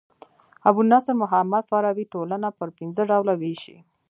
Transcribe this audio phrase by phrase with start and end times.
[0.69, 3.77] ابو نصر محمد فارابي ټولنه پر پنځه ډوله ويشي.